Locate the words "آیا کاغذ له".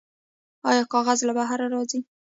0.69-1.33